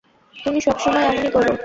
তুমি 0.35 0.59
সবসময় 0.61 1.05
এমনই 1.05 1.31
করো। 1.31 1.51